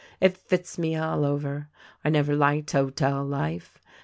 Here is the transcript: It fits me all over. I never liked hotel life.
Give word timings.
It 0.19 0.35
fits 0.35 0.79
me 0.79 0.95
all 0.95 1.23
over. 1.23 1.69
I 2.03 2.09
never 2.09 2.35
liked 2.35 2.71
hotel 2.71 3.23
life. 3.23 3.77